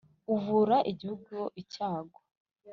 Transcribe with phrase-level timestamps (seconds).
[0.33, 2.19] uvura igihugu icyago,